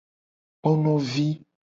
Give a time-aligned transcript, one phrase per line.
[0.61, 1.27] Kponovi.